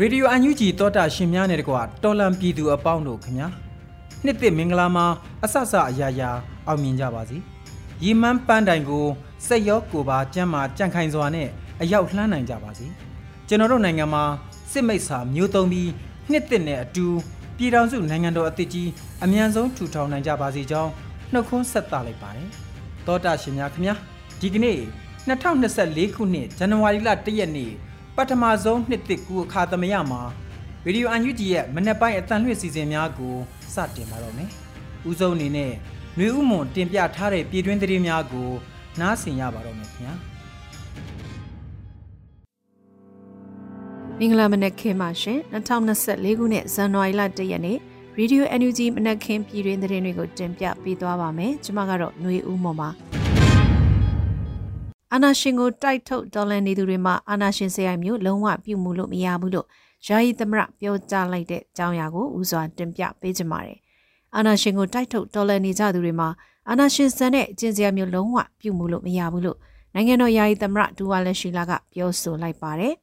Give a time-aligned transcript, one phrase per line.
[0.00, 3.48] ရေဒီယိုအန်ယူဂျီတောတာရှင်များနဲ့တကွာတော်လံပြည်သူအပေါင်းတို့ခင်ဗျာ
[4.24, 5.06] နှစ်သစ်မင်္ဂလာမှာ
[5.44, 6.30] အဆဆအရာရာ
[6.66, 7.36] အောင်မြင်ကြပါစေ။
[8.04, 9.06] ရီမန်းပန်းတိုင်ကို
[9.46, 11.48] စက်ရောကိုပါကြမ်းမာကြန့်ခိုင်စွာနဲ့
[11.82, 12.86] အရောက်လှမ်းနိုင်ကြပါစေ။
[13.48, 14.24] ကျွန်တော်တို့နိုင်ငံမှာ
[14.72, 15.90] စစ်မိတ်ဆာမျိုးသုံးပြီး
[16.30, 17.06] နှစ်သစ်နဲ့အတူ
[17.56, 18.88] ပြည်ထောင်စုနိုင်ငံတော်အသစ်ကြီး
[19.24, 20.90] အမြန်ဆုံးထူထောင်နိုင်ကြပါစေကြောင်း
[21.32, 22.48] နှုတ်ခွန်းဆက်သလိုက်ပါတယ်။
[23.06, 23.94] တောတာရှင်များခင်ဗျာ
[24.42, 24.78] ဒီကနေ့
[25.28, 27.72] 2024ခုနှစ်ဇန်နဝါရီလ1ရက်နေ့
[28.16, 30.22] ပထမဆုံးနှစ်သစ်ကူအခါသမယမှာ
[30.84, 33.34] ဗီဒီယိုအန်ယူဂျီရဲ့မနက်ပိုင်းအတန်လွှင့်စီစဉ်များကို
[33.74, 34.48] စတင်ပါတော့မယ်။
[35.08, 35.72] ဦးဆုံးအနေနဲ့
[36.18, 38.48] နှွေဥမွန်တင်ပြထားတဲ့ပြည်တွင်းသတင်းများကို
[39.00, 40.14] နားဆင်ရပါတော့မယ်ခင်ဗျာ။
[44.18, 47.78] မင်္ဂလာမနက်ခင်းပါရှင်။2024ခုနှစ်ဇန်နဝါရီလ1ရက်နေ့
[48.18, 52.90] Radio NUG မနက်ခင်းပြည်တွင်းသတင်းတွေကိုတင်ပြပေးသွားပါမယ်။ကျွန်မကတော့နှွေဥမွန်ပါ။
[55.12, 59.66] အာနာရှင်ကိုတိုက်ထုတ်ဒေါ်လာနေသူတွေမှာအာနာရှင်ဆရာမျိုးလုံးဝပြုမှုလို့မရဘူးလို့
[60.06, 63.78] ယာယီသမရပြောကြားလိုက်တဲ့အကြောင်းအရာကိုဦးစွာတင်ပြပေးကြပါမယ်
[64.36, 66.28] အာနာရှင်ကိုတိုက်ထုတ်ဒေါ်လာနေကြသူတွေမှာ
[66.68, 69.58] အာနာရှင်စံတဲ့အကျင့်စရာမျိုးလုံးဝပြုမှုလို့မရဘူးလို့
[69.94, 72.94] နိုင်ငံတော်ယာယီသမရဒူဝါလက်ရှိလာကပြောဆိုလိုက်ပါတယ်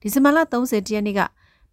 [0.00, 1.20] ဒီဇင်ဘာလ30ရက်နေ့က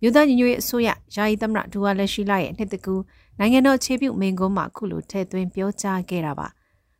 [0.01, 2.95] မြို့သားညီညွတ်ရေးအစိုးရယာယီသမရဒူဝါလက်ရှိလာရဲ့နှစ်တကူ
[3.39, 6.47] နိုင်ငံတော်ခြေပြုတ်မင်ကုန်းမှာခုလိုထည့်သွင်းပြောကြားခဲ့တာပါ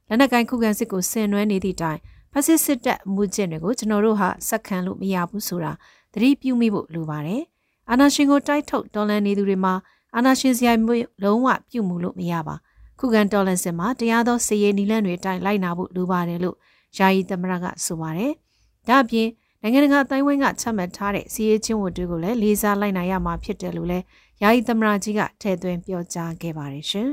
[0.08, 2.00] လက်နက်ကိုင်းခုခံစစ်ကိုဆင်နွှဲနေသည့်တိုင်
[2.38, 5.72] ဖက်စစ်စစ်တပ်မှုကျင့်တွေကိုကျွန်တော်တို့ဟာစက်ခံလို့မရဘူးဆိုတာ
[6.14, 7.42] သတိပြုမိဖို့လိုပါတယ်။
[7.90, 9.74] အာနာရှင်ကိုတိုက်ထုတ်တော်လန်နေသူတွေမှာ
[10.16, 12.56] အာနာရှင်စရိုက်မျိုးလုံးဝပြုမှုလို့မရပါ။
[13.00, 16.56] ခုခံတော်လန်စစ်မှာတရားသောစည်ရည်နီလန့်တွေတိုင်လိုက်နာဖို့လိုပါတယ်လို့
[16.98, 18.32] ယာယီသမရကဆိုပါတယ်။
[18.88, 19.30] ဒါ့အပြင်
[19.62, 24.06] နိုင်ငံတကာအတိုင်းဝိုင်းကချမှတ်ထားတဲ့စီးရေးချင်းဝတ်တွေကိုလည်းလေးစားလိုက်နိုင်ရမှာဖြစ်တယ်လို့လည်း
[24.42, 27.10] ယာယီသမရကြီးကထည့်သွင်းပြောကြားခဲ့ပါတယ်ရှင်။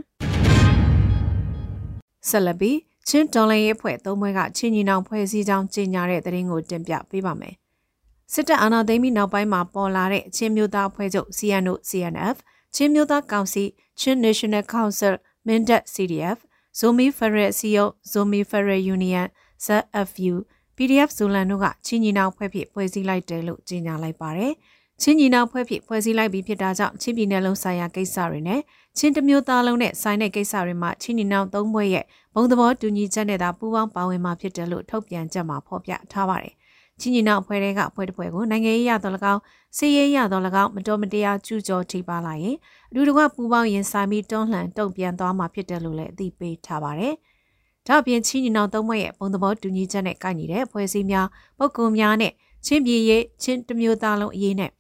[2.29, 7.55] ဆက်လက်ပြီး ချင်းဒေါ်လာရေးအဖွဲ့သုံးဘွဲကချင်းညီနောင်ဖွဲ့စည်းကြောင်းကြေညာတဲ့သတင်းကိုတင်ပြပေးပါမယ်။
[8.33, 12.37] စစ်တပ်အာဏာသိမ်းပြီးနောက်ပိုင်းမှာပေါ်လာတဲ့ချင်းမျိုးသားအဖွဲ့ချုပ် CNO CNF
[12.75, 13.65] ချင်းမျိုးသားကောင်စီ
[14.01, 15.15] ချင်း National Council
[15.47, 16.39] Mindat CDF
[16.79, 19.27] Zomi Federal CEO Zomi Federal Union
[19.65, 20.35] ZFU
[20.77, 24.53] PDF ဇိုလန်တို့ကချင်းညီနောင်ဖွဲ့ဖြစ်ဖွဲ့စည်းလိုက်တယ်လို့ကြေညာလိုက်ပါတယ်။
[25.03, 28.61] ချင်းညီနောင်ဖွဲ့ဖြစ်ဖွဲ့စည်းလိုက်ပြီးဖြစ်တာကြောင့်ချင်းပြည်နယ်လုံးဆိုင်ရာကိစ္စတွေနဲ့
[28.99, 32.05] ချင်းတမျိုးသားလုံးနဲ့ဆိုင်တဲ့ကိစ္စတွေမှာချင်းညီနောင်သုံးဘွဲရဲ့
[32.35, 36.55] ဘုံသဘောတူညီချက်နဲ့သာပူးပေါင်းပါဝင်မှာဖြစ်တယ်လို့ထုတ်ပြန်ချက်မှာဖော်ပြထားပါတယ်။
[37.01, 39.41] ချင်းညီနောင်အဖွဲ့တွေကအဖွဲ့တစ်ဖွဲ့ကိုနိုင်ငံရေးရတော်၎င်း
[39.77, 42.57] စီးရေးရတော်၎င်းမတော်မတရားကျူးကျော်ထိပါလာရင်
[42.91, 47.15] အတူတကွပူးပေါင်းရင်ဆိုင်ပြီးတွန်းလှန်တုံ့ပြန်သွားမှာဖြစ်တယ်လို့လည်းအသိပေးထားပါတယ်။
[47.87, 51.27] ဒါ့အပြင်ချင်းညီနောင်သုံးဘွဲရဲ့ဘုံသဘောတူညီချက်နဲ့ကိုက်ညီတဲ့ဖွဲ့စည်းများ
[51.59, 52.33] ပုဂ္ဂိုလ်များနဲ့
[52.67, 54.71] ချင်းပြည်ရေးချင်းတမျိုးသားလုံးအရေးနဲ့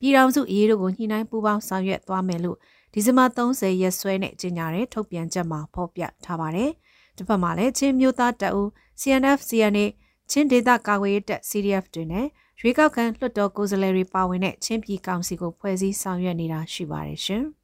[0.00, 2.56] ပြည်ထောင်စုအရေးတို့ကိုညှိနှိုင်းပူးပေါင်းဆောင်ရွက်သွားမယ်လို့
[2.92, 6.70] ဒီဇင်ဘာ30ရက်စွဲနဲ့ကြေညာတဲ့ထုတ်ပြန်ချက်မှာဖော်ပြထားပါတယ်။
[7.20, 8.68] တစ်ဖက်မှာလည်းချင်းမျိုးသားတပ်ဦး
[9.00, 9.86] CNF CNA
[10.30, 12.26] ချင်းဒေသကာကွယ်ရေးတပ် CDF တွေနဲ့
[12.60, 17.44] ရွေးကောက်ခံလွှတ်တော်ကိုယ်စားလှယ်တွေပါဝင်တဲ့ချင်းပြည်ကောင်စီကိုဖွဲ့စည်းဆောင်ရွက်နေတာရှိပါတယ်ရှင်။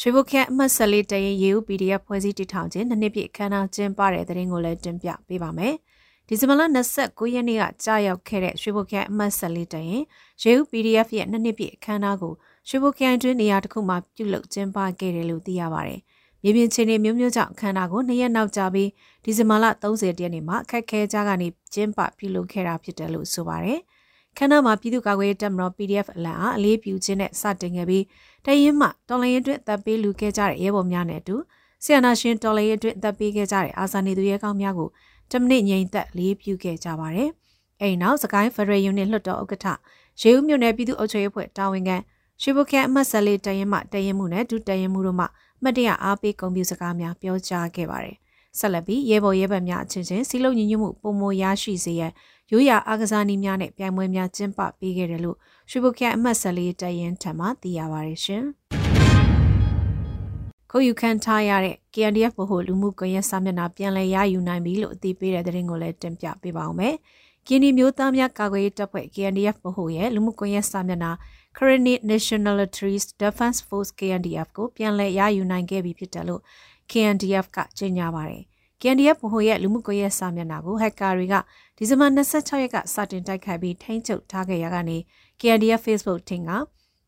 [0.00, 5.74] ရွှေဘုတ်ခန့်အမှတ်14တရင်ရေဦး PDF ဖွဲ့စည်းတည်ထောင်ခြင်းနှစ်ပြည့်အခမ်းအနားကျင်းပတဲ့တဲ့ရင်ကိုလည်းတင်ပြပေးပါမယ်။
[6.28, 6.62] ဒီဇင်ဘာလ
[6.96, 10.02] 29ရက်နေ့ကကြာရောက်ခဲ့တဲ့ရွှေဘုတ်ခန့်အမှတ်14တရင်
[10.42, 12.34] ရေဦး PDF ရဲ့နှစ်နှစ်ပြည့်အခမ်းအနားကို
[12.68, 16.02] ရွှေဘုတ်ခရိုင်တွင်းနေရာတစ်ခုမှာပြုလုပ်ကျင်းပခဲ့တယ်လို့သိရပါတယ်။
[16.46, 18.88] မြေပြင်ခြေနေမျိုးမျိုးကြောင့်အခမ်းအနားကိုနှစ်ရက်နောက်ကြာပြီး
[19.24, 23.80] ဒီဇင်ဘာလ30ရက်နေ့မှာအခက်ခဲကြားကနေကျင်းပပြုလုပ်ခဲ့တာဖြစ်တယ်လို့ဆိုပါတယ်။
[24.38, 28.04] ခန္ဓာမှာပြည်သူ့ကာကွယ်ရေးတပ်မတော် PDF အလံအားအလေးပြုခြင်းနဲ့စတင်ခဲ့ပြီး
[28.44, 31.36] တရင်မှတော်လိုင်းရင်တွင်တပ်ပေးလူခဲ့ကြတဲ့ရဲဘော်များနဲ့အတူ
[31.84, 34.88] ဆီယနာရှင်တော်လိုင်းရင်တွင်တပ်ပေးခဲ့ကြတဲ့အာဇာနည်သူရဲကောင်းများကို
[35.30, 37.28] တမနစ်ငိမ့်သက်လေးပြုခဲ့ကြပါတယ်။
[37.80, 39.66] အဲဒီနောက်စကိုင်းဖရယ်ယူနစ်လွှတ်တော်ဥက္ကဋ္ဌ
[40.22, 41.96] ရေဦးမြို့နယ်ပြည်သူ့အုပ်ချုပ်ရေးဖွဲ့တာဝန်ခံ
[42.42, 45.26] ရွှေဘုခဲအမှတ်ဆက်လေးတရင်မှတရင်မှုနဲ့ဒုတရင်မှုတို့မှ
[45.62, 48.16] မှတ်တရအားပေးဂုဏ်ပြုစကားများပြောကြားခဲ့ပါတယ်
[48.58, 52.12] ဆက်လက်ပြီးရဲဘော်ရဲဘက်များအချင်းချင်းစီလုံးညီညွတ်မှုပုံမရရှိစေရန်
[52.52, 55.36] ရိုးရာအားကစားနည်းများနဲ့ပြိုင်ပွဲများကျင်းပပေးခဲ့တယ်လို့
[55.70, 58.44] ရွှေဘုတ်ခရိုင်အမှတ်14တရင်ထံမှသိရပါတယ်ရှင်။
[60.70, 66.94] ခုတ်ယူခံထားရတဲ့ KNDF ဗဟိုလူမှုကွန်ရက်စာမျက်နှာပြန်လည်ရယူနိုင်ပြီလို့အသိပေးတဲ့သတင်းကိုလည်းတင်ပြပေးပါအောင်မယ်။
[67.46, 71.12] ကင်းဒီမျိုးသားများကာကွယ်ရေးတပ်ဖွဲ့ KNDF ဗဟိုရဲ့လူမှုကွန်ရက်စာမျက်နှာ
[71.56, 76.42] Karenni Nationalities Defense Force KNDF ကိုပြန်လည်ရယူနိုင်ခဲ့ပြီဖြစ်တယ်လို့
[76.90, 78.42] KNDF ကကြေညာပါတယ်။
[78.80, 81.34] KNDF ဗဟိုရဲ့လူမှုကွန်ရက်စာမျက်နှာကိုဟက်ကာတွေက
[81.76, 84.98] ဒီဇင်ဘာ26ရက်ကစတင်တိုက်ခိုက်ပြီးထိန်းချုပ်ထားခဲ့ရကနေ
[85.40, 86.50] KNDF Facebook ထင်က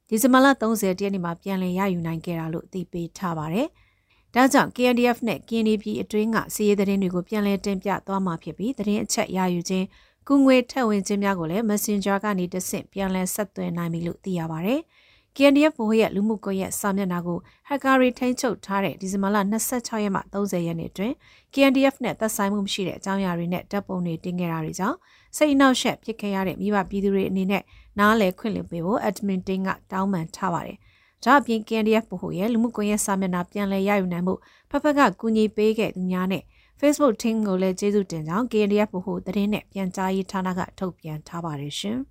[0.09, 3.69] ဒီဇင်ဘာလ30ရက်နေ့မှာပြန်လည်ရယူနိုင်ခဲ့တာလို့အသိပေးထားပါတယ်။
[4.35, 9.87] ဒါကြောင့် KNDF နဲ့ KNDP အတွင်းကစီးရဲသတင်းတွေကိုပြန်လည်တင်ပြသွားမှာဖြစ်ပြီးသတင်းအချက်ရယူခြင်း
[10.31, 14.75] ကုငွေထက်ဝင်ခြင်းများကိုလည်း Messenger ကနေတဆင့်ပြန်လည်ဆက်သွယ်နိုင်ပြီလို့သိရပါဗျ။
[15.37, 17.39] KNDF ဘိုးရဲ့လူမှုကွန်ရက်စာမျက်နှာကို
[17.69, 19.37] ဟက်ကာရီထိန်းချုပ်ထားတဲ့ဒီဇင်ဘာလ
[19.73, 21.13] 26ရက်မှ30ရက်နေ့တွင်
[21.53, 24.97] KNDF နဲ့သက်ဆိုင်မှုမရှိတဲ့အကြောင်းအရာတွေနဲ့တပ်ပုံတွေတင်ခဲ့တာတွေကြောင့်
[25.37, 27.63] စိတ်အနှောက်အယှက်ဖြစ်ခဲ့ရတဲ့မိဘပြည်သူတွေအနေနဲ့
[27.99, 30.77] နားလည်ခွင့်လင်းပေးဖို့ admin team ကတောင်းပန်ထားပါတယ်။
[31.25, 34.35] ဒါအပြင် KNDF ဘိုးရဲ့လူမှုကွန်ရက်စာမျက်နှာပြန်လည်ရယူနိုင်မှု
[34.71, 36.43] ဖက်ဖက်ကကူညီပေးခဲ့သူများနဲ့
[36.81, 41.99] Facebook team ကိုလည်းကျေးဇူးတင်ကြောင်း KNDF ဗဟိုသတင်းနဲ့ပြန်ကြားရေးဌာနကထုတ်ပြန်ထားပါတယ်ရှင်။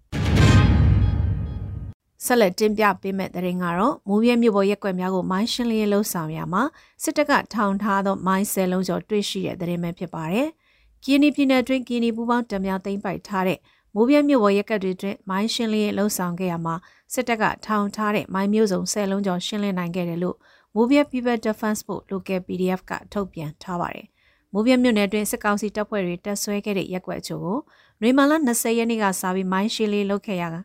[2.25, 6.63] ဆက်လက်တင်ပြပေးမယ့်သတင်းကတော့မိုးပြဲမြို့ပေါ်ရက်ကွက်များကိုမိုင်းရှင်းလင်းလှုပ်ဆောင်ရမှာ
[7.03, 10.47] စစ်တပ်ကထောင်ထားသောမိုင်းဆယ်လုံးကျော်တွေ့ရှိတဲ့သတင်းပဲဖြစ်ပါတယ်။
[11.03, 13.59] ကီနီပြည်နယ်တွင်ကီနီပူပေါင်းတံများသိမ်းပိုက်ထားတဲ့
[13.95, 16.75] မိုးပြဲမြို့ပေါ်ရက်ကွက်တွေတွင်မိုင်းရှင်းလင်းလှုပ်ဆောင်ခဲ့ရမှာ
[17.13, 20.37] စစ်တပ်ကထောင်ထားတဲ့မိုင်းမျိုးစုံဆယ်လုံးကျော်ရှင်းလင်းနိုင်ခဲ့တယ်လို့
[20.75, 24.07] မိုးပြဲ People Defense Force Local PDF ကထုတ်ပြန်ထားပါတယ်။
[24.53, 27.57] မိုးပြမြို့နယ်တွင်စစ်ကောင်စီတပ်ဖွဲ့တွေတပ်ဆွဲခဲ့တဲ့ရက်ွက်ချို့ကို
[28.01, 30.61] နွေမာလာ20ရက်နေ့ကစပြီးမိုင်းရှင်းလေးလုပ်ခဲ့ရတာ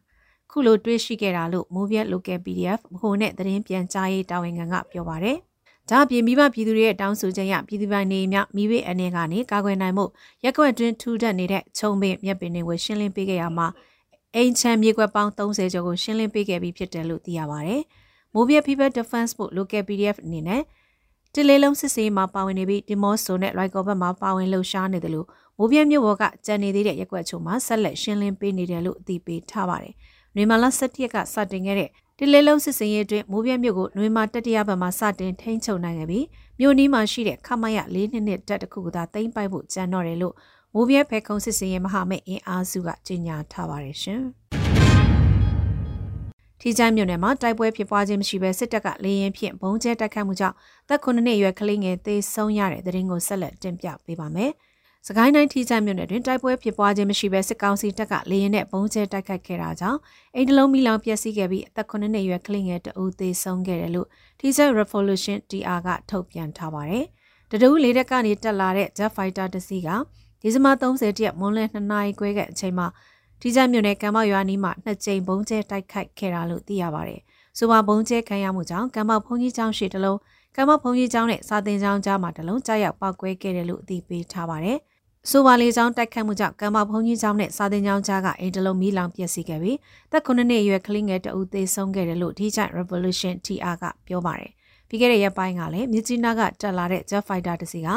[0.51, 5.37] ခုလိုတွေးရှိခဲ့တာလို့မိုးပြ local PDF ဘိုနဲ့သတင်းပြန်ကြားရေးတာဝန်ခံကပြောပါတယ်။
[5.91, 10.05] ဒါအပြင်မိဘပြည်သူတွေရဲ့တောင်းဆိုချက်ရပြည်သူပိုင်နေမြမိဘအနေကနေကာကွယ်နိုင်မှု
[10.45, 13.67] ရက်ွက်တွင်ထူထပ်နေတဲ့ခြုံပင်မြက်ပင်တွေကိုရှင်းလင်းပေးခဲ့ရမှာ
[14.35, 17.83] အိမ်ချမ်းမြေကွက်ပေါင်း30ကျော်ကိုရှင်းလင်းပေးခဲ့ပြီးဖြစ်တယ်လို့သိရပါတယ်။
[18.35, 20.63] မိုးပြ People Defense ဖို့ local PDF အနေနဲ့
[21.35, 25.27] တလေးလုံးစစ်စေးမှာပါဝင်နေပြီးဒီမော့ဆိုနဲ့ရိုက်ကောဘတ်မှာပါဝင်လှုပ်ရှားနေတယ်လို့
[25.59, 29.95] မိုးပြဲမြို့ဘော်ကကြံနေသေးတဲ့ရက်ွက်ချို့မှာဆက်လက်ရှင်းလင်းပေးနေတယ်လို့အသိပေးထားပါတယ်။
[30.37, 31.89] နွေမာလာ17ရက်ကစတင်ခဲ့တဲ့
[32.19, 36.27] ဒီလေးလုံးစစ်စင်ရေးအတွင်းမိုးပြဲမြို့ကိုနွေမာတတိယဘက်မှာစတင်ထိန်းချုပ်နိုင်ခဲ့ပြီး
[36.61, 40.35] မြို့နီးမှာရှိတဲ့ခမရ၄နှစ်နှစ်တက်တစ်ခုကသာသိမ်းပိုက်ဖို့ကြံတော့တယ်လို့
[40.75, 44.23] မိုးပြဲဖဲခုံစစ်စင်ရေးမဟာမိတ်အင်အားစုကကြေညာထားပါတယ်ရှင်။
[46.65, 50.57] ထီချိုင်းမြို့နယ်မှာတိုက်ပွဲဖြစ်ပွားခြင်းမရှိဘဲစစ်တပ်ကလေရင်ဖြင့်ဘုံကျဲတိုက်ခတ်မှုကြောင့်
[50.89, 54.51] သက်9နှစ်အရွယ်ကလေးငယ်သေဆုံးရတဲ့တဲ့ရင်ကိုဆက်လက်တင်ပြပေးပါမယ်။
[55.07, 59.99] စကိုင်းတိုင်းထီချိုင်းမြို့နယ်တွင်တိုက်ပွဲဖြစ်ပွားခြင်းမရှိဘဲစစ်ကောင်စီတပ်ကလေရင်နဲ့ဘုံကျဲတိုက်ခတ်ခဲ့တာကြောင့်
[60.35, 64.09] အိမ်တလုံးမိလောင်ပျက်စီးခဲ့ပြီးအသက်9နှစ်အရွယ်ကလေးငယ်တအူသေဆုံးခဲ့တယ်လို့
[64.41, 67.05] ထီချိုင်း Revolution TR ကထုတ်ပြန်ထားပါတယ်။
[67.51, 69.89] တတူးလေးတက်ကနေတက်လာတဲ့ Jet Fighter တစ်စီးက
[70.41, 72.87] ဒီဇင်ဘာ30ရက်မွန်းလယ်2နာရီခွဲကအချိန်မှာ
[73.45, 77.21] ထိကြမြို့နယ်ကံမောက်ရွာနီးမှာနှစ်ကြိမ်ဘုံကျဲတိုက်ခိုက်ခဲ့တာလို့သိရပါတယ်။
[77.59, 80.19] ဆိုပါဘုံကျဲခံရမှုကြောင့်ကံမောက်ဘုံကြီးကျောင်းရှိတလုံး
[80.57, 84.79] ကံမောက်ဘုံကြီးကျောင်းနဲ့စာသင်ကျောင်းကြားမှာတလုံးကြားရောက်ပောက်ကွဲခဲ့တယ်လို့အသိပေးထားပါတယ်။
[85.31, 89.79] ဆိုပါလေးကျောင်းတိုက်ခတ်မှုကြောင့်ကံမောက်ဘုံကြီးကျောင်းနဲ့စာသင်ကျောင်းကြားကအိမ်တလုံးမီးလောင်ပျက်စီးခဲ့ပြီး
[90.13, 94.51] သက်9နှစ်အရွယ်ကလေးငယ်တအုပ်သေဆုံးခဲ့တယ်လို့ DJ Revolution TR ကပြောပါတယ်။
[94.89, 97.89] ပြီးခဲ့တဲ့ရက်ပိုင်းကလည်းမြစ်ကြီးနားကတက်လာတဲ့ Jet Fighter တစ်စီးက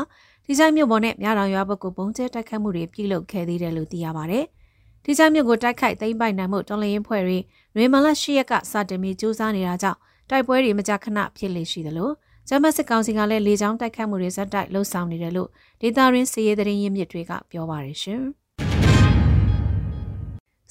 [0.45, 4.45] ဒီဇိုင်းမြို့ပေါ်နဲ့မြတော်ရွာဘက်ကိုပုံကျဲတိုက်ခတ်မှုတွေပြုလုပ်ခဲ့သေးတယ်လို့သိရပါတယ်။
[5.05, 7.37] ဒီချိုင်းမြို့ကိုတိုက်ခိုက်သိမ်းပိုက်နိုင်မှုတော်လှန်ရေးဖွဲ့တွေ
[7.75, 12.09] နွေမလရှိရက်ကစတင်ပြီးစူးစမ်းနေတာကြောင့်တိုက်ပွဲတွေမကြာခဏဖြစ်လေရှိသလို
[12.49, 15.49] ဂျမတ်စစ်ကောင်စီကလည်းလေကြောင်းတိုက်ခတ်မှုတွေဇက်တိုက်လှုပ်ဆောင်နေတယ်လို့
[15.81, 18.21] ဒေတာရင်းစီရေးသတင်းရင်းမြစ်တွေကပြောပါတယ်ရှင်။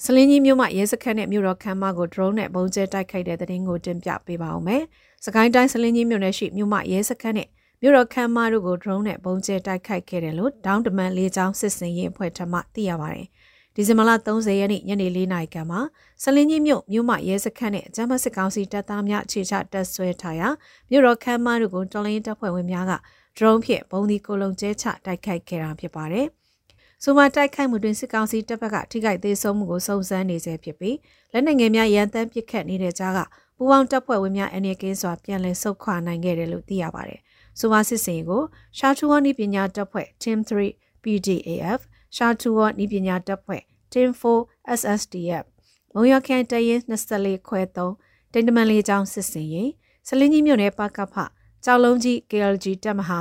[0.03, 4.83] စလင်းကြီးမြို့မှာရဲစခန်းနဲ့မြို့တော်ခမ်းမကို drone နဲ့ပုံကျဲတိုက်ခိုက်တဲ့သတင်းကိုတင်ပြပေးပါအောင်မယ်။
[5.25, 7.49] စကိုင်းတိုင်းစလင်းကြီးမြို့နယ်ရှိမြို့မရဲစခန်းနဲ့
[7.81, 13.27] မြို့တော်ခမ်းမတို့ကို drone နဲ့ပုံကျဲတိုက်ခိုက်ခဲ့တယ်လို့ဒေါင်းတမန်လေးချောင်းစစ်စင်ရေးအဖွဲ့ထမှသိရပါတယ်။
[13.75, 15.79] ဒီဇင်ဘာလ30ရက်နေ့ညနေ4နာရီခန့်မှာ
[16.23, 20.49] ဆလင်းကြီးမြို့မြို့မရဲစခန်းနဲ့အကြမ်းဖက်စစ်ကောင်စီတပ်သားများအခြေချတပ်ဆွဲထားရာ
[20.89, 22.93] မြို့တော်ခမ်းမတို့ကိုတော်လိုင်းတပ်ဖွဲ့ဝင်များက
[23.37, 26.27] drone ဖြင့်ဘုံဒီကိုလုံကျဲချတိုက်ခိုက်ခဲ့တာဖြစ်ပါတယ်။
[27.03, 30.97] ဆိုမှတိုက်ခိုက်မှုတွင်စစ်ကောင်စီတပ်ဘက်ကထိခိုက်သေးဆုံးမှုကိုစုံစမ်းနေဆဲဖြစ်ပြီး
[31.33, 33.19] လက်နက်ငယ်များရန်တမ်းပစ်ခတ်နေတဲ့ကြားက
[33.57, 37.19] ပူပေါင်းတပ်ဖွဲ့ဝင်များအနေကင်းစွာပြန်လည်ဆုတ်ခွာနိုင်ခဲ့တယ်လို့သိရပါတယ်။
[37.59, 38.41] ဆိုပါစစ်စင်ကို
[38.77, 40.71] ရှာထူဝနီပညာတပ်ဖွဲ့ Team 3
[41.03, 41.79] PDAF
[42.15, 45.45] ရှာတူဝနီပညာတပ်ဖွဲ့ Team 4 SSDF
[45.93, 49.69] မုံရခန်တရင်24ခွဲ3တိန်တမန်လေးချောင်းစစ်စင်ရင်
[50.07, 51.15] စလင်းကြီးမြို့နယ်ပကဖ
[51.63, 53.19] ကြောက်လုံးကြီး KLG တပ်မဟာ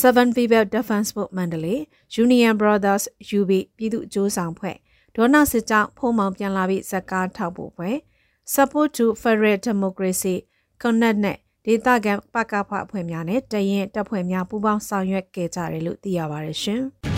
[0.00, 1.78] 7 People Defense Force Mandalay
[2.22, 3.04] Union Brothers
[3.38, 4.76] UB ပြည်သူ့အကျိုးဆောင်ဖွဲ့
[5.14, 7.96] ဒေါနာစစ်ကြောင့်ဖုံးမောင်ပြန်လာပြီးဇက်ကားထောက်ဖို့ဖွဲ့
[8.54, 10.34] Support to Federal Democracy
[10.82, 16.82] Connect နဲ့ဒေသခံပကဖအဖွဲ့များနဲ့တရင်တပ်ဖွဲ့များပူးပေါင်းဆောင်ရွက်ခဲ့ကြတယ်လို့သိရပါတယ်ရှင်။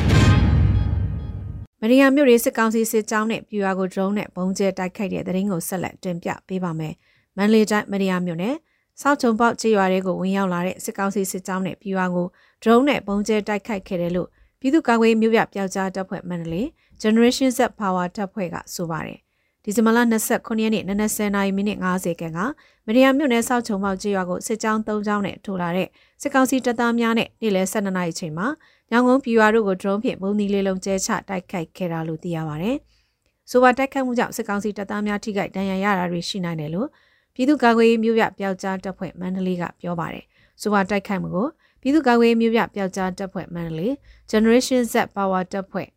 [1.82, 6.94] မရီယာမြို့ရေးစစ်ကောင်စီစစ်ကြောင်းနဲ့ပြူရွာကို drone နဲ့ဘုံကျဲတိုက်ခိုက်တဲ့တဲ့ရင်ကိုဆက်လက်တင်ပြပေးပါမယ်။
[7.36, 8.54] မန္တလေးတိုင်းမရီယာမြို့နယ်
[9.00, 12.26] စောက်ချုံပေါက်ကျေးရွာတွေကိုဝင်ရောက်လာတဲ့စစ်ကောင်စီစစ်ကြောင်းနဲ့ပြူရွာကို
[12.62, 14.28] drone နဲ့ဘုံကျဲတိုက်ခိုက်ခဲ့တယ်လို့
[14.60, 16.66] ပြည်သူ့ကာကွယ်မျိုးပြပျောက်ကြားတပ်ဖွဲ့မန္တလေး
[17.02, 19.18] Generation Z Power တပ်ဖွဲ့ကဆိုပါတယ်။
[19.64, 19.98] ဒီဇင်ဘာလ
[20.30, 22.40] 29ရက်နေ့နနက်10:50မိနစ်50ခန်းက
[22.86, 25.88] မရီယာမြို့နယ်စောက်ချုံပေါက်ကျေးရွာကိုစစ်ကြောင်း3ကြောင်းနဲ့ထိုးလာတဲ့
[26.22, 28.46] စစ်ကောင်စီတပ်သားများနဲ့နေ့လယ်12နာရီချိန်မှာ
[28.90, 32.76] ညောင်ကုန်းပြူရွာတို့ကို drone ဖြင့်ပုံသီလေးလုံးကျဲချတိုက်ခိုက်ခဲ့တာလို့သိရပါတယ်။
[33.50, 36.88] ဆိုပါတိုက်ခိုက်မှုကြောင့်စစ်ကောင်စီတပ်သားများထိခိုက်ဒဏ်ရာရတာတွေရှိနိုင်တယ်လို့
[37.34, 40.24] ပြည်သူ့ကာကွယ်ရေးမျိုးပြပျောက်ကြားတပ်ဖွဲ့မန္တလေးကပြောပါတယ်။
[40.62, 41.48] ဆိုပါတိုက်ခိုက်မှုကို
[41.80, 43.92] ပြည်သူ့ကာကွယ်ရေးမျိုးပြပျောက်ကြားတပ်ဖွဲ့မန္တလေး
[44.30, 45.88] Generation Z Power တပ်ဖွဲ့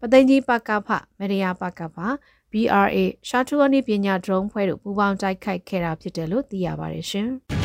[0.00, 0.88] ပသိမ်ကြီးပကဖ
[1.18, 1.98] မရိယာပကဖ
[2.52, 2.96] BRA
[3.28, 7.30] ရှာထူအနိပညာ drone ဖွဲ့တို့ပူးပေါင်းတိုက်ခိုက်ခဲ့တာဖြစ်တယ်လို့သိရပါတယ်ရှင်။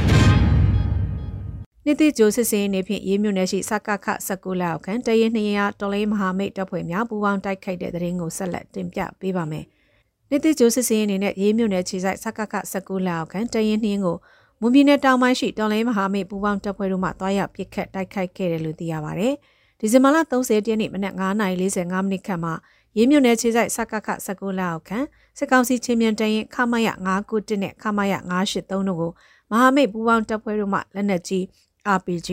[1.88, 9.66] နှစ်သိကျိုးစစ်စင်းနေဖြင့်ရေးမြုံနယ်ရှိစကခ19လောက်ခန့်တရင်200တော်လေးမဟာမိတ်တပ်ဖွဲ့များပူးပေါင်းတိုက်ခိုက်တဲ့တဲ့ရင်ကိုဆက်လက်တင်ပြပေးပါမယ်။
[10.30, 14.18] နှစ်သိကျိုးစစ်စင်းအနေနဲ့ရေးမြုံနယ်ခြေဆိုင်စကခ19လောက်ခန့်တရင်2ကို
[14.62, 19.30] မွန်ပြည်နယ်တောင်ပိုင်းရှိတော်လေးမဟာမိတ်ပူးပေါင်းတပ်ဖွဲ့တို့မှတွားရောက်ပစ်ခတ်တိုက်ခိုက်ခဲ့တယ်လို့သိရပါဗျ။
[19.80, 22.54] ဒီဇင်ဘာလ30ရက်နေ့မနက်9:45မိနစ်ခန့်မှာ
[22.98, 25.06] ရေးမြုံနယ်ခြေဆိုင်စကခ19လောက်ခန့်
[25.38, 26.88] စစ်ကောင်စီချင်းမြန်တရင်ခမရ
[27.30, 29.12] 991နဲ့ခမရ983တို့ကို
[29.52, 31.46] မဟာမိတ်ပူးပေါင်းတပ်ဖွဲ့တို့မှလက်နက်ကြီး
[31.98, 32.30] RPG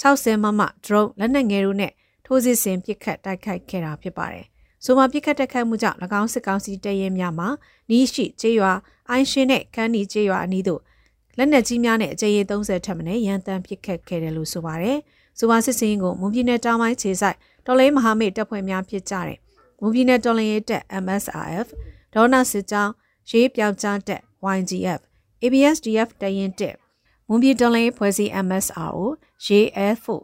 [0.00, 1.92] 60မမ drone လက်နက်ငယ်တို့နဲ့
[2.26, 4.46] ထိုးစစ်ဆင်ပစ်ခတ်တိုက်ခိုက်ခဲ့တာဖြစ်ပါတယ်။
[4.84, 7.46] ဆိုမှပစ်ခတ်တိုက်ခိုက်မှုကြောင့်၎င်းစစ်ကောင်စီတပ်ရဲများမှ
[7.90, 8.72] နီးရှိကျေးရွာ
[9.08, 10.80] အိုင်းရှင်းနဲ့ခန်းနီကျေးရွာအနီးသို့
[11.38, 14.98] လက်နက်ကြီးများနဲ့အကြိမ်30ထပ်မံရန်တမ်းပစ်ခတ်ခဲ့တယ်လို့ဆိုပါတယ်။
[15.38, 19.38] ဆိုပါစစ်စင်းကိုမွန်ပြည်နယ်တောင်ပိုင်းခြေဆိုင်တော်လေးမဟာမိတ်တပ်ဖွဲ့များဖြစ်ကြတယ်။
[19.80, 21.66] မွန်ပြည်နယ်တော်လင်းရေးတပ် MSRF
[22.14, 22.92] ဒေါနာစစ်ကြောင်း
[23.30, 24.20] ရေးပြောက်ကြားတပ်
[24.56, 25.00] YGF
[25.42, 26.74] ABSDF တရင်တက်
[27.28, 29.02] မွန်ပြည်တော်လိုင်းဖွဲ့စည်း MSRO
[29.46, 30.20] JF4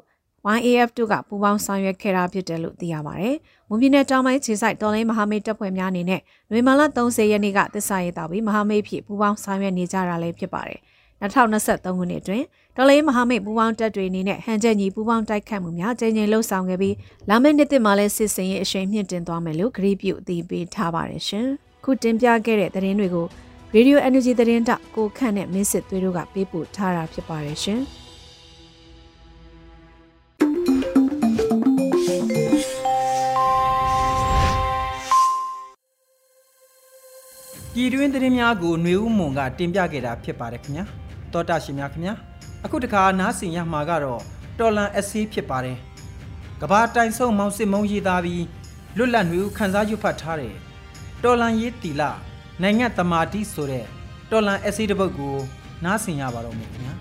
[0.56, 3.36] YAF တို့ကပူးပေါင်းဆောင်ရွက်ခဲ့တာဖြစ်တယ်လို့သိရပါတယ်။
[3.68, 10.80] မွန်ပြည်နယ်တောင်ပိုင်းခြေဆိုင်တော်လိုင်းမဟာမိတ်တပ်ဖွဲ့များအနေနဲ့နွေမာလ30ရက်နေ့ကသစ္စာရေးတောက်ပြီးမဟာမိတ်ဖြစ်ပူးပေါင်းဆောင်ရွက်နေကြတာလည်းဖြစ်ပါတယ်။
[11.22, 12.44] 2023ခုနှစ်အတွင်း
[12.76, 16.94] တော်လိုင်းမဟာမိတ်ပူးပေါင်းတပ်တွေအနေနဲ့ဟန်ချက်ညီပူးပေါင်းတိုက်ခတ်မှုများကြိမ်ကြိမ်လှုပ်ဆောင်ခဲ့ပြီး
[17.28, 21.46] လာမယ့်နှစ်သစ်မှာလည်းစစ်စင်ရေးအရှိန်မြင့်တင်သွားမယ်လို့ကြေပြုအသိပေးထားပါတယ်ရှင်။
[21.84, 23.26] ခုတင်ပြခဲ့တဲ့သတင်းတွေကို
[23.75, 27.81] ရေဒီယို Energy သတင်းတောက်ကိုခန့်နဲ့မင်းစစ်သွေးတို့ကပေးပို့ထားတာဖြစ်ပါတယ်ရှင်။
[37.75, 40.85] ပြည်တွင်းသတင်းများကိုຫນွေဦးမွန်ကတင်ပြခဲ့တာဖြစ်ပါတယ်ခင်ဗျာ
[41.33, 42.13] တောတာရှင်များခင်ဗျာ
[42.65, 44.21] အခုတခါနားဆင်ရမှာကတော့
[44.59, 45.77] တော်လန်အစီဖြစ်ပါတယ်
[46.61, 48.43] ကဘာတိုင်ဆုံမောင်စစ်မုံရေးသားပြီး
[48.97, 50.53] လွတ်လပ်ຫນွေဦးခန်းစားရွတ်ဖတ်ထားတဲ့
[51.23, 52.11] တော်လန်ရေးတီလာ
[52.62, 53.84] နိုင်ငံတမာတိဆိုတဲ့
[54.30, 55.34] တော်လန်အစီတပုတ်ကို
[55.84, 56.94] နားဆင်ရပါတော့မယ်ခင်ဗျာ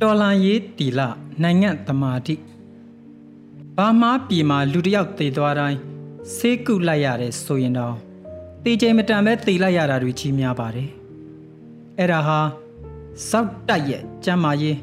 [0.00, 1.08] တော်လန်ရေးတီလာ
[1.42, 2.34] နိုင်ငံတမာတိ
[3.76, 5.78] ဘာမှပြည်မှာလူတယောက်တည်သွားတိုင်း
[6.36, 7.96] ဆေးကုလိုက်ရတဲ့ဆိုရင်တော့
[8.64, 10.90] တေချိန်မတန်ပဲတေလိုက်ရတာတွေကြီးများပါတယ်
[11.98, 12.40] အဲ့ဒါဟာ
[13.30, 14.76] စောက်တိုက်ရဲ့ကျမ်းမာရေး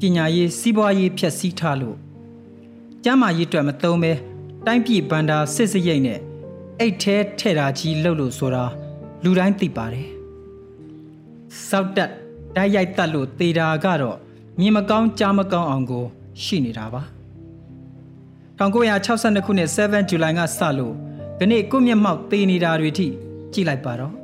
[0.00, 1.96] ပညာရေးစီးပွားရေးဖြည့်ဆည်းထားလို့
[3.04, 4.12] ကျမ်းမာရေးအတွက်မသုံးပဲ
[4.66, 6.20] တိုင်းပြည်ဗန္ဒာစစ်စရိတ်နဲ့
[6.80, 8.64] အိတ်ထဲထဲ့တာကြီးလှုပ်လို့ဆိုတာ
[9.24, 10.08] လူတိုင်းသိပါတယ်
[11.68, 12.10] စောက်တက်
[12.56, 14.16] တိုက်ရိုက်တက်လို့တေတာကတော့
[14.58, 16.04] မြင်မကောင်းကြားမကောင်းအောင်ကို
[16.42, 17.02] ရှိနေတာပါ
[18.58, 20.94] 1962ခုနှစ်7ဇူလိုင်ကစလို့
[21.38, 23.06] ဒီနေ့ကိုမျက်မှောက်တေနေတာတွေထိ
[23.52, 24.14] ကြည့်လိုက်ပါတော့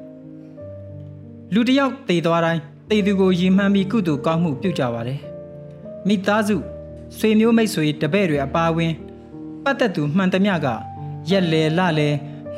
[1.54, 5.20] လူတယောက်တေသွားတိုင်းတေသူကိုရည်မှန်းပြီးကုသိုလ်ကောင်းမှုပြုကြပါတယ်
[6.08, 6.56] မိသားစု
[7.18, 8.92] ဆွေမျိုးမိတ်ဆွေတပည့်တွေအပါအဝင်
[9.64, 10.66] ပတ်သက်သူမှန်သမျှက
[11.30, 12.08] ရက်လေလလေ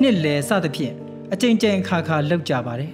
[0.00, 0.94] နှစ်လေစသဖြင့်
[1.32, 2.92] အကြိမ်ကြိမ်ခါခါလောက်ကြပါတယ်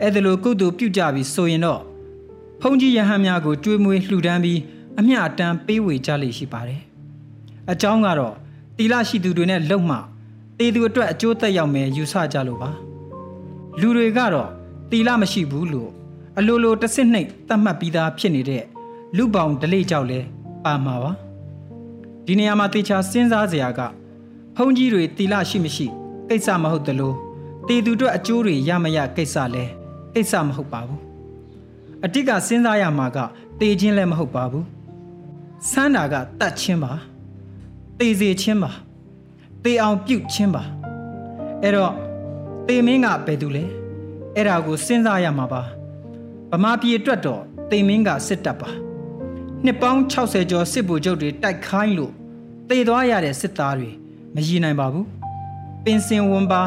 [0.00, 1.80] အဲ့ဒါလိုကုသိုလ်ပြုကြပြီးဆိုရင်တော့
[2.60, 4.60] ဖုန်ကြီးယဟန်များကိုကြွေးမွေးလှူဒန်းပြီး
[4.98, 6.80] အမျှအတန်းပေးဝေကြလိမ့်ရှိပါတယ်
[7.72, 8.34] အကြောင်းကတော့
[8.76, 9.98] တီလာရှိသူတွေနဲ့လုံမှ
[10.58, 12.70] တေသူအတွက်အကျိုးသက်ရောက်မယ်ယူဆကြလို့ပါ
[13.80, 14.50] လူတွေကတော့
[14.90, 15.90] တီလာမရှိဘူးလို့
[16.38, 18.64] အလိုလိုတဆစ်နှိပ်သတ်မှတ်ပြီးသားဖြစ်နေတဲ့
[19.16, 20.20] လူပောင်ဒလိကြောက်လဲ
[20.64, 21.12] ပါမှာပါ
[22.26, 23.80] ဒီနေရာမှာတေချာစဉ်းစားစရာက
[24.56, 25.86] ဖုန်ကြီးတွေတီလာရှိမရှိ
[26.28, 27.12] ကိစ္စမဟုတ်သလို
[27.68, 29.64] တေသူတို့အကျိုးတွေရမရကိစ္စလဲ
[30.14, 31.00] ကိစ္စမဟုတ်ပါဘူး
[32.04, 33.18] အတိတ်ကစဉ်းစားရမှာက
[33.60, 34.66] တေချင်းလည်းမဟုတ်ပါဘူး
[35.70, 36.92] ဆန်းတာကတတ်ချင်းပါ
[37.98, 38.70] တေစီချင်းပါ
[39.64, 40.62] တေအောင်ပြုတ်ချင်းပါ
[41.62, 41.92] အဲ့တော့
[42.66, 43.64] တေမင်းကဘယ်သူလဲ
[44.36, 45.62] အဲ့ဒါကိုစဉ်းစားရမှာပါ
[46.50, 48.70] ဗမာပြည်အတွက်တော့တေမင်းကစစ်တပ်ပါ
[49.64, 52.12] နှစ်ပေါင်း60ကျော်စစ်ဗိုလ်ချုပ်တွေတိုက်ခိုင်းလို့
[52.70, 53.90] တေသွားရတဲ့စစ်သားတွေ
[54.34, 55.06] မရည်နိုင်ပါဘူး
[55.84, 56.62] ပင်စင်ဝန်ပါ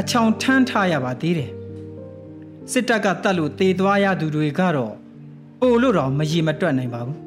[0.00, 1.50] အချောင်ထမ်းထားရပါသေးတယ်
[2.72, 4.94] စစ်တပ်ကတတ်လို့တေသွားရသူတွေကတော့
[5.60, 7.18] ပို့လို့တော့မရီမတွက်နိုင်ပါဘူး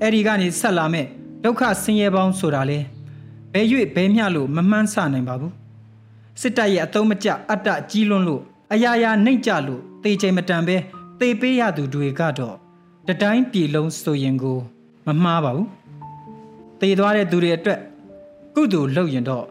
[0.00, 1.06] အဲ့ဒီကနေဆက်လာမဲ့
[1.44, 2.78] ဒုက္ခဆင်းရဲပေါင်းဆိုတာလေ
[3.52, 5.52] ဘယ်၍ဘယ်မျှလို့မမှန်းဆနိုင်ပါဘူး
[6.40, 10.76] စစ်တပ်ရဲ့အတုံးမကျအတ္တကြီးလွန်းလို့အရာရာနှိမ့်ကြလို့တေချိန်မတန်ပဲ
[11.20, 12.56] တေပေးရသူတွေကတော့
[13.08, 14.58] တတိုင်းပြည်လုံးဆိုရင်ကို
[15.06, 15.68] မမှားပါဘူး
[16.80, 17.80] တေသွားတဲ့သူတွေအတွက်
[18.58, 19.46] ကုသိုလ်လုပ်ရင်တော့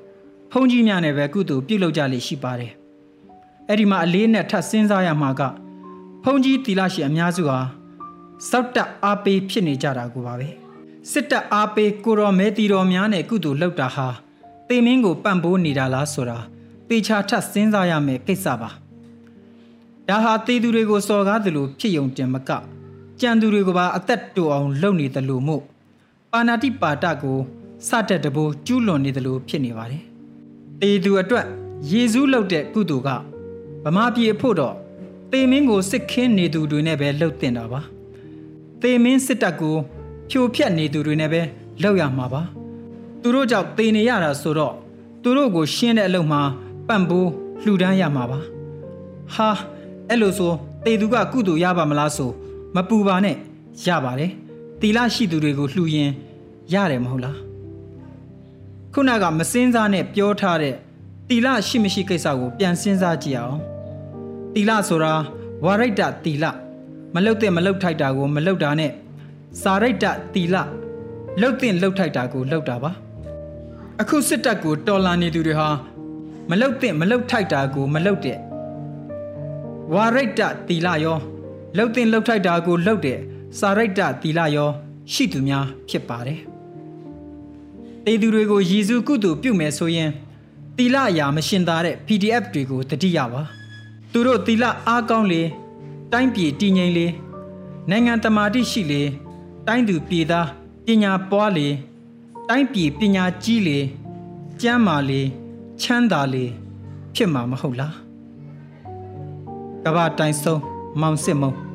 [0.51, 2.71] ဖုန်ကြီးများနဲ့ပဲကုသိုလ်ပြုလုပ်ကြလိမ့်ရှိပါတယ်
[3.67, 5.41] အဲ့ဒီမှာအလေးနဲ့ထပ်စဉ်းစားရမှာက
[6.23, 7.59] ဖုန်ကြီးတီလာရှိအများစုဟာ
[8.49, 10.49] စောက်တက်အားပေးဖြစ်နေကြတာကိုပါပဲ
[11.11, 14.07] စစ်တပ်အားပေးကိုတော်မဲတီတော်များနဲ့ကုသိုလ်လုပ်တာဟာ
[14.67, 16.39] တေမင်းကိုပံ့ပိုးနေတာလားဆိုတာ
[16.89, 18.69] တေချာထပ်စဉ်းစားရမယ်ကိစ္စပါ
[20.07, 22.49] ဒါဟာတေသူတွေကိုစော်ကားသလိုဖြစ်ယုံတင်မက
[23.21, 25.63] ကြံသူတွေကိုပါအသက်တူအောင်လုပ်နေတယ်လို့မို့
[26.31, 27.39] ပါဏာတိပါတကို
[27.85, 30.03] စတဲ့တဘိုးကျူးလွန်နေတယ်လို့ဖြစ်နေပါတယ်
[30.81, 31.45] တေသူအတွက်
[31.91, 33.09] ယေရှုလုပ်တဲ့ကုသိုလ်က
[33.85, 34.75] ဗမာပြည်အဖို့တော့
[35.31, 37.81] တေမင်းကိုစစ်ခင်းနေသူတွေနဲ့ပဲလှုပ်တင်တာပါ
[38.81, 39.75] တေမင်းစစ်တပ်ကို
[40.29, 41.41] ဖြိုဖျက်နေသူတွေနဲ့ပဲ
[41.81, 42.41] လှုပ်ရမှာပါ
[43.21, 44.73] သူတို့ကြောင့်တေနေရတာဆိုတော့
[45.23, 46.41] သူတို့ကိုရှင်းတဲ့အလုပ်မှာ
[46.87, 47.29] ပံ့ပိုး
[47.63, 48.39] လှူဒန်းရမှာပါ
[49.35, 49.49] ဟာ
[50.09, 50.51] အဲ့လိုဆို
[50.85, 52.31] တေသူကကုသိုလ်ရပါမလားဆို
[52.75, 53.35] မပူပါနဲ့
[53.87, 54.31] ရပါတယ်
[54.81, 56.11] တီလာရှိသူတွေကိုလှူရင်
[56.73, 57.46] ရတယ်မဟုတ်လား
[58.93, 60.75] ခုနကမစင်းစားနဲ့ပြောထားတဲ့
[61.29, 63.57] တီလာရှိမရှိကိစ္စကိုပြန်စဉ်းစားကြည့်အောင်
[64.53, 65.13] တီလာဆိုတာ
[65.65, 66.51] ဝါရိတ္တတီလာ
[67.15, 68.91] မလုတ်တဲ့မလုတ်ထိုက်တာကိုမလုတ်တာနဲ့
[69.61, 70.63] စာရိတ္တတီလာ
[71.41, 72.91] လုတ်တဲ့လုတ်ထိုက်တာကိုလုတ်တာပါ
[74.01, 75.69] အခုစစ်တပ်ကိုတော်လာနေသူတွေဟာ
[76.49, 78.37] မလုတ်တဲ့မလုတ်ထိုက်တာကိုမလုတ်တဲ့
[79.93, 81.17] ဝါရိတ္တတီလာရော
[81.77, 83.19] လှုပ်တင်လှုပ်ထိုက်တာကိုလှုပ်တဲ့
[83.59, 84.69] စာရိတ္တတီလာရော
[85.13, 86.41] ရှိသူများဖြစ်ပါတယ်။
[88.07, 90.11] တေသူတွေကိုယေရှုကုသိုလ်ပြုမယ်ဆိုရင်
[90.77, 93.41] တီလာအရာမရှင်သာတဲ့ PDF တွေကိုတတိယပါ။
[94.11, 95.41] သူတို့တီလာအားကောင်းလေ
[96.11, 97.07] တိုင်းပြည်တည်ငြိမ်လေ
[97.89, 99.01] နိုင်ငံတမာတိရှိလေ
[99.67, 100.47] တိုင်းသူပြည်သား
[100.85, 101.67] ပညာပွားလေ
[102.49, 103.79] တိုင်းပြည်ပညာကြီးလေ
[104.61, 105.21] ကျမ်းမာလေ
[105.81, 106.45] ချမ်းသာလေ
[107.15, 107.93] ဖြစ်မှာမဟုတ်လား။
[109.83, 110.61] ကဘာတိုင်ဆုံး
[111.01, 111.66] မောင်စစ်မုံ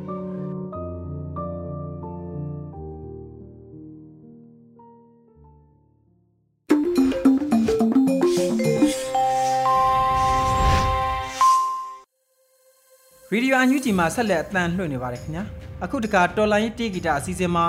[13.63, 15.45] အန်ယူဂျီမှာဆက်လက်အသံလွှင့်နေပါတယ်ခင်ဗျာ
[15.85, 17.67] အခုတခါတော်လိုင်းတေးဂီတအစီအစဉ်မှာ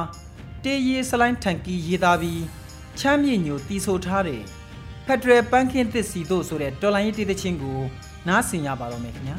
[0.64, 2.44] တေးရေးစလိုင်းထန်ကီရေးသားပြီး
[3.00, 4.42] ချမ်းမြေညိုတီးဆိုထားတဲ့
[5.06, 7.80] ဖက်ဒရယ်ပန်းခင်းသစ်စီတို့ဆိုတဲ့တော်လိုင်းတေးသချင်းကို
[8.28, 9.38] နားဆင်ရပါတော့မယ်ခင်ဗျာ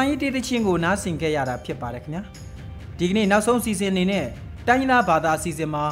[0.00, 2.22] လိုင်းရေးတေးသချင်းကိုနားဆင်ခဲ့ရတာဖြစ်ပါတယ်ခင်ဗျာ
[2.98, 4.26] ဒီကနေ့နောက်ဆုံးစီစဉ်အနေနဲ့
[4.66, 5.84] တိုင်းသားဘာသာအစီအစဉ်မှာ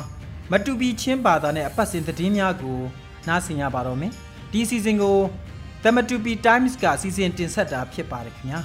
[0.53, 2.79] မတူပီချင်းဘာသာနဲ့အပတ်စဉ်သတင်းများကို
[3.29, 4.13] နားဆင်ရပါတော့မယ်
[4.53, 5.17] ဒီအစီအစဉ်ကို
[5.83, 8.61] The Matupi Times ကစီစဉ်တင်ဆက်တာဖြစ်ပါတယ်ခင်ဗျာ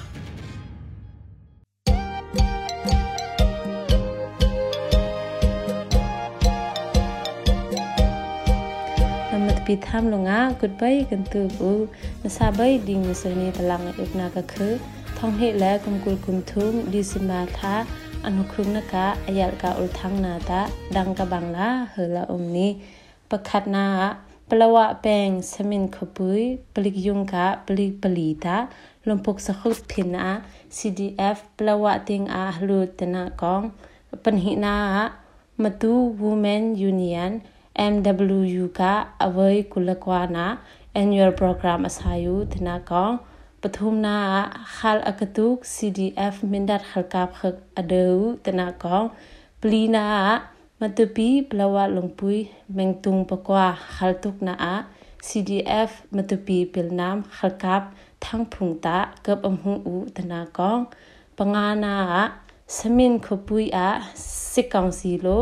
[15.26, 17.76] ท้องเหตุและกุมกุลกุมทุ่มดิสิมาทา
[18.26, 20.62] อนุครึงนะคะอายาลกาอุลทังนาตะ
[20.96, 22.72] ดังกะบังลาเฮละอมนี้
[23.30, 23.86] ประคัดนา
[24.50, 26.42] ปลวะแปงสมินขบุย
[26.74, 28.58] ปลิกยุงกะปลิกปลีตา
[29.08, 30.28] ลมพกสะคุดพินา
[30.78, 33.62] CDF ปลวะติงอาหลุดตนากอง
[34.24, 34.76] ปัญหินา
[35.62, 37.32] มาตู Women Union
[37.94, 40.46] MWU กะอวัยกุลกวานา
[41.02, 43.14] Annual Program อาศัยุตนากอง
[43.63, 44.19] ปทุมนา
[44.77, 49.05] ขัลอกตุก CDF มินดัดขัลกาบขกอเดวตนะกอง
[49.61, 50.09] ปลีนา
[50.81, 52.39] matupi plawa lungpui
[52.71, 54.77] mengtung pakwa khaltuk na a
[55.27, 57.83] CDF matupi pilnam khalkap
[58.23, 60.83] thang phungta kap amhu u tana kong
[61.37, 62.23] pangana a
[62.77, 63.89] samin khopui a
[64.53, 65.39] sikang si lo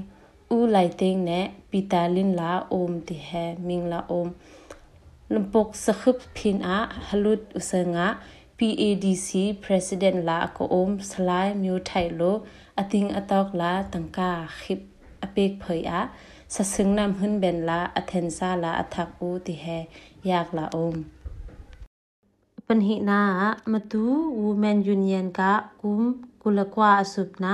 [0.49, 1.31] อูไลเตงเน
[1.69, 3.29] ปีตาลินลาโอมติแฮ
[3.67, 4.27] มิงลาโอม
[5.34, 8.08] ลำปกสคบพินอะฮลุดอุสงะ
[8.58, 9.29] PADC
[9.63, 12.21] President ลาโกโอมสลายมิวไทโล
[12.77, 14.31] อติงอตอกลาตังกา
[14.62, 14.79] ขิบ
[15.21, 16.01] อเปกเผยอะ
[16.53, 19.65] สะซึงนำหึนเบนลาอเทนซาลาอทักอูติแฮ
[20.29, 20.95] ยากลาโอม
[22.67, 23.21] ปัญหินา
[23.71, 24.03] มาตู
[24.41, 26.01] Women Union กะกุม
[26.41, 27.53] กุลกวาสุปนา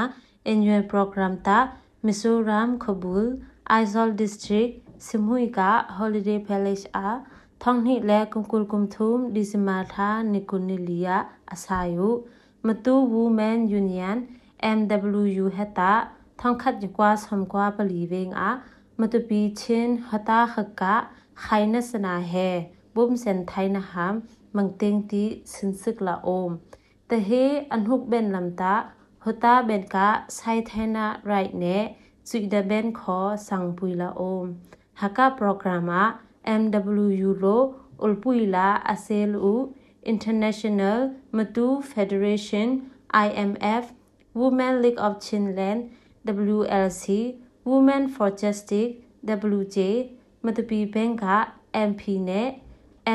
[0.52, 1.60] Annual Program ตา
[2.05, 7.25] Mizoram Kabul Aizawl District Simhui ka Holiday Palace a
[7.59, 12.29] thongni le kumkul kumthum Disima tha Nikunilia asayu
[12.63, 14.29] Matu Women Union
[14.63, 18.61] MWU heta thongkhat jikwa samkwa paliveng a
[18.99, 22.49] matu pi chin hata khaka khaina sana he
[22.95, 24.23] bum sen thaina ham
[24.55, 26.61] mangteng ti sinsik la om
[27.09, 28.75] te he anhuk ben lamta
[29.27, 29.97] ဟတာဘန်က
[30.39, 31.85] ဆိုင်သနာရိုက်နဲ့
[32.29, 34.49] စွီဒဘန်ခေါ်ဆောင်ပူလာအုံး
[35.01, 36.11] ဟာကာပရိုဂရမ်
[36.61, 37.63] MWU လို
[38.05, 39.55] ဥလ်ပူလာအဆဲလူ
[40.13, 40.99] International
[41.37, 42.69] Matu Federation
[43.27, 43.85] IMF
[44.41, 45.81] Women League of Chinland
[46.57, 47.05] WLC
[47.71, 48.91] Women for Justice
[49.55, 49.79] WJ
[50.45, 51.25] မတူပီဘန်က
[51.89, 52.49] MP နဲ့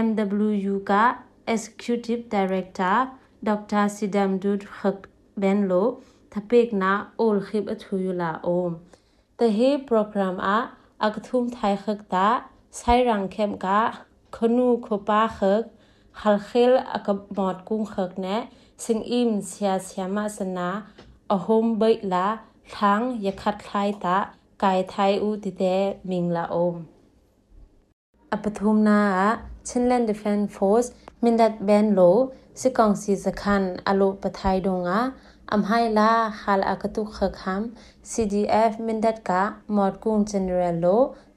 [0.06, 0.94] MWU က
[1.54, 2.98] Executive Director
[3.48, 3.84] Dr.
[3.96, 5.00] Sidamdud Khak
[5.42, 5.74] เบนโล
[6.34, 8.72] ทเปกนาโอลคิบอทุยลาอม
[9.36, 10.58] แต่เฮโปรแกรมอะ
[11.04, 12.28] อักทุมไทยขึกตา
[12.78, 13.80] ใช้รังเข้มกะ
[14.36, 15.64] ขนูคปาขึก
[16.22, 18.38] ฮัลเคลอักมอดกุ้งขึกแนะ
[18.84, 20.70] ซึ่งอิมเสียเสียมาสนา
[21.32, 22.28] อโฮมเบิดละ
[22.78, 24.18] ทั้งยคัดคลายตะ
[24.64, 25.64] กายไทยอูติเต
[26.10, 26.76] มิงละอม
[28.32, 29.02] อปทุมนา
[29.68, 30.86] ชินแลนด์ดิเฟนฟอส
[31.24, 32.02] มินดัดแบนโล
[32.60, 35.02] สิกองซีสคันอโลปะไทยดงอะ
[35.53, 36.13] อำไฮลา
[36.43, 37.63] ฮาลอากตุขคัม
[38.11, 39.43] CDF มินดัดกะ
[39.77, 40.87] มอดกุงเจเนอเรลโล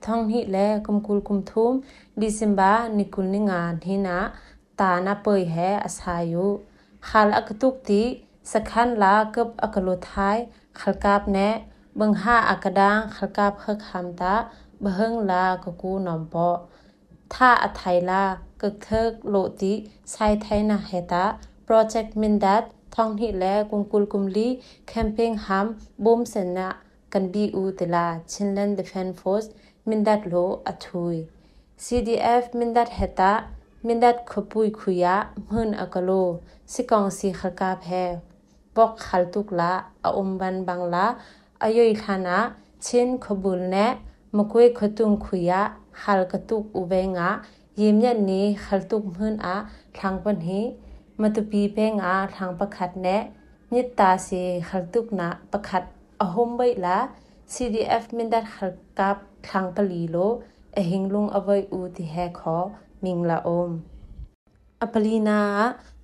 [0.05, 1.73] ท่องฮิเลกุมกุลกุมทุม
[2.19, 4.17] ดิซิมบานิกุลนิงานฮินา
[4.79, 5.13] ตานา
[22.94, 24.48] ท่องนี่และกุมกุลกุมลี
[24.88, 25.66] แคมเปงฮัม
[26.04, 26.68] บมเสนะ
[27.12, 29.44] กันบีอูตลาชินเลนเดฟนฟอส
[29.88, 30.34] มินดัดโล
[30.66, 31.16] อถุย
[31.84, 33.32] CDF มินดัดเฮตา
[33.86, 35.16] มินดัดขปุยขุยะ
[35.50, 36.10] มืนอกโล
[36.72, 37.86] สิกองสีขลกาแพ
[38.76, 39.72] บอกขลตุกละ
[40.04, 41.06] ออมบันบังละ
[41.62, 42.38] อายอิทานะ
[42.84, 43.86] เช่นขบุลแนะ
[44.36, 45.62] มกุยขตุงขุยะ
[46.00, 47.30] ขลกตุกอุเบงะ
[47.80, 49.56] ยิมยันนี้ขลตุกมืนอะ
[49.98, 50.60] ทางปนฮี
[51.21, 53.23] มาตุปีเป้งอาทางประคัดแนะ
[53.73, 54.29] นิตาเส
[54.69, 55.83] ขัลตุกนาประคัด
[56.21, 56.97] อหมใบละ
[57.53, 59.17] CDF มินดัดขัลกับ
[59.49, 60.17] คลังปลีโล
[60.73, 62.57] เอหิงลุงอวัยอูติแฮขอ
[63.03, 63.69] มิงละอม
[64.81, 65.41] อปลีนา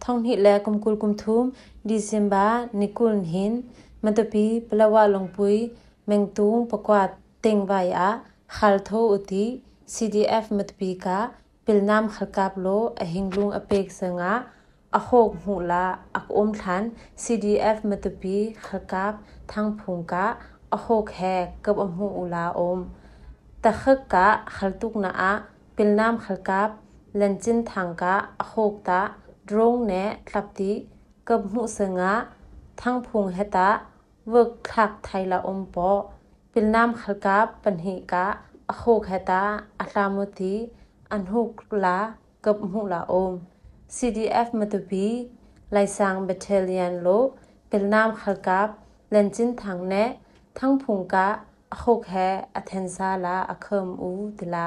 [0.04, 1.44] ท่องหิแลกุมกุลกุมทุม
[1.88, 2.48] ดิเซมบา
[2.80, 3.54] นิกุลหิน
[4.04, 5.56] มันตปีปลาวาลงปุย
[6.08, 7.04] เมงตุงปกวา
[7.42, 8.10] เต็งไวอา
[8.58, 9.46] ขัลโทอุติ
[9.94, 11.20] CDF มัตปีกา
[11.66, 12.68] ปิลนามขัลกับโล
[13.00, 14.22] อหิงลุงอเปกสง
[14.97, 15.85] าအခုတ်မှုလာ
[16.19, 16.85] အကုံထန်
[17.23, 19.13] CDF မတပီခကပ်
[19.51, 20.15] သန်းဖုန်က
[20.75, 22.77] အခုတ်ဟဲကပ်အမှုဥလာအုံ
[23.65, 24.15] တခက
[24.55, 25.25] ခလတုကနာအ
[25.77, 26.69] ပိလနမ်ခလကပ်
[27.19, 28.05] လန်ချင်သန်းက
[28.43, 29.01] အခုတ်တာ
[29.49, 30.73] ဒရုန်းနဲ့ထပ်တီ
[31.29, 32.13] ကပ်မှုစငါ
[32.81, 33.69] သန်းဖုန်ဟတာ
[34.33, 36.01] ဝက်ခက်ထိုင်လာအုံပေါ်
[36.53, 38.15] ပိလနမ်ခလကပ်ပန်ဟိက
[38.71, 39.43] အခုတ်ဟတာ
[39.83, 40.55] အလာမတီ
[41.11, 41.99] အန်ဟုကလာ
[42.45, 43.29] ကပ်မှုလာအုံ
[43.97, 45.07] CDF မတူဘီ
[45.75, 47.23] လိုက်ဆောင်ဘက်ထလီယန်လို
[47.71, 48.69] ပလနမ်ခလကပ်
[49.13, 50.11] လန်ချင်းထန်းနဲ့
[50.59, 51.17] ထန်းဖုန်က
[51.75, 52.27] အခုတ်ဟဲ
[52.59, 54.67] အထန်ဆာလာအခမ်ဦးတလာ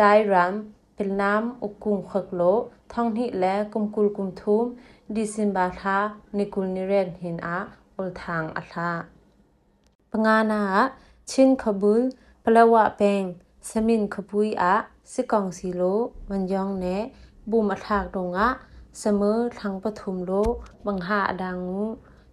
[0.00, 0.54] ဒိုင်ရမ်
[0.96, 2.58] ပလနမ်ဥကုံခက်လို
[2.92, 4.66] ထောင်းဟိလဲကုမ်ကုလကုမ်ထုမ်
[5.14, 5.96] ဒီစင်ဘာသာ
[6.36, 7.58] နိကုလနိရန်ဟင်အာ
[7.98, 8.90] ဥလထန်းအလာ
[10.12, 10.62] ပငါနာ
[11.30, 12.02] ချင်းခဘူလ
[12.44, 13.22] ပလဝပင်
[13.68, 14.74] စမင်ခပူီအာ
[15.12, 17.02] စစ်ကောင်စီလိုဝန်ယောင်းနဲ့
[17.50, 18.48] บุมอทากดงะ
[19.00, 20.32] เสมอทางปฐุมโล
[20.86, 21.58] บังหาดัง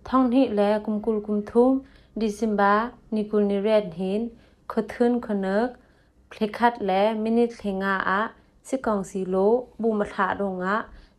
[0.09, 1.71] ท่องที่แลกุมกุลกุมทุม
[2.19, 2.73] ดิซิมบา
[3.15, 4.21] นิกุลนิเรศหิน
[4.71, 5.67] ขทึนขเนก
[6.29, 8.21] เพลคัดและมินิเทงาอะ
[8.67, 9.35] สิกองสีโล
[9.81, 10.75] บุมทาดงะ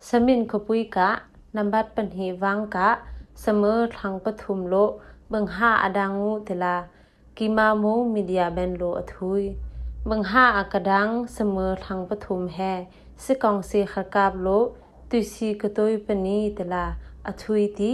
[0.09, 1.11] สมินขปุยกะ
[1.57, 2.89] นำบัดปันเหวังกะ
[3.43, 4.75] เสมอทางปฐุมโล
[5.33, 6.77] บังหาอดังงูเทลา
[7.37, 9.43] กิมาโมมีเดียเบนโลอทุย
[10.11, 12.59] บังหาอากระดังเสมอทางปฐุมแฮ
[13.25, 14.67] စစ်ကောင်စီခကပ်လို့
[15.11, 16.85] တူစီကတိုပနီတလာ
[17.31, 17.93] အထွေတီ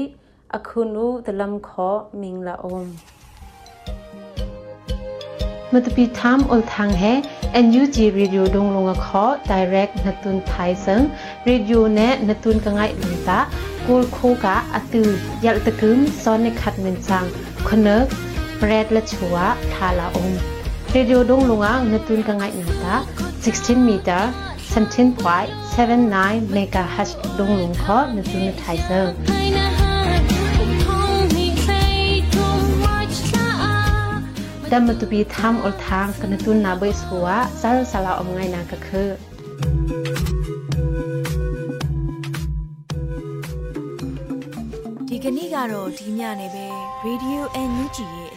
[0.56, 2.88] အခုနုတလမ်ခောမင်းလာအုံး
[5.72, 7.12] မတပီသမ်အုလ်သန်းဟဲ
[7.66, 10.94] NUG Radio ဒုံလုံခော direct နတုန်ထိုင်စံ
[11.48, 13.38] radio နဲ့နတုန်ကငိုင်လတာ
[13.86, 15.02] ကိုလခိုကအတူ
[15.44, 17.28] ယလတကုမ်စောနိခတ်မင်ဆောင်
[17.68, 18.04] ခနက်
[18.60, 20.34] ဘရက်လချူဝါထာလာအုံး
[20.94, 22.94] radio ဒုံလုံငါနတုန်ကငိုင်လတာ
[23.44, 24.22] 16 meter
[24.73, 29.13] 17.79 MHz ดงลุงเคาะในตุนไทเซอร์
[34.71, 37.27] ดัมมตุบีทำอลทางกันตุนนาเบสหัว
[37.61, 39.09] สารสลาอมไงนากะคือ
[45.07, 46.67] ဒီကနေ့ကတော့ဒီညနေပဲ
[47.05, 48.23] Radio NUG ရဲ့အ ဲ့